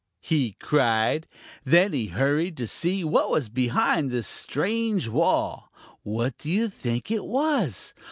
[0.23, 1.27] he cried.
[1.63, 5.71] Then he hurried to see what was behind the strange wall.
[6.01, 7.93] What do you think it was?